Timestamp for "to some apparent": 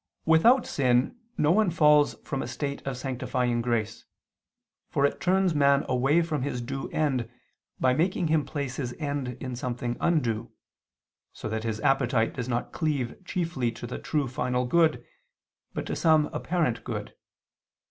15.85-16.83